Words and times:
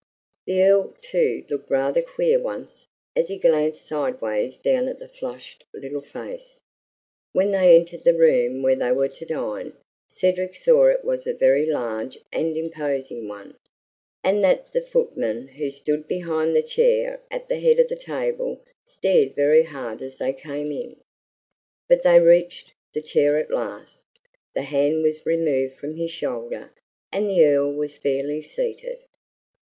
The 0.47 0.63
Earl, 0.63 0.95
too, 1.03 1.45
looked 1.47 1.69
rather 1.69 2.01
queer, 2.01 2.39
once, 2.39 2.87
as 3.15 3.27
he 3.27 3.37
glanced 3.37 3.85
sidewise 3.87 4.57
down 4.57 4.87
at 4.87 4.97
the 4.97 5.07
flushed 5.07 5.63
little 5.75 6.01
face. 6.01 6.59
When 7.33 7.51
they 7.51 7.75
entered 7.77 8.03
the 8.03 8.17
room 8.17 8.63
where 8.63 8.73
they 8.75 8.91
were 8.93 9.09
to 9.09 9.25
dine, 9.27 9.73
Cedric 10.09 10.55
saw 10.55 10.87
it 10.87 11.05
was 11.05 11.27
a 11.27 11.35
very 11.35 11.67
large 11.67 12.17
and 12.33 12.57
imposing 12.57 13.27
one, 13.27 13.57
and 14.23 14.43
that 14.43 14.73
the 14.73 14.81
footman 14.81 15.49
who 15.49 15.69
stood 15.69 16.07
behind 16.07 16.55
the 16.55 16.63
chair 16.63 17.21
at 17.29 17.47
the 17.47 17.59
head 17.59 17.77
of 17.77 17.87
the 17.87 17.95
table 17.95 18.65
stared 18.87 19.35
very 19.35 19.61
hard 19.61 20.01
as 20.01 20.17
they 20.17 20.33
came 20.33 20.71
in. 20.71 20.99
But 21.87 22.01
they 22.01 22.19
reached 22.19 22.73
the 22.95 23.03
chair 23.03 23.37
at 23.37 23.51
last. 23.51 24.03
The 24.55 24.63
hand 24.63 25.03
was 25.03 25.27
removed 25.27 25.75
from 25.75 25.95
his 25.95 26.09
shoulder, 26.09 26.71
and 27.11 27.29
the 27.29 27.45
Earl 27.45 27.71
was 27.73 27.95
fairly 27.97 28.41
seated. 28.41 29.03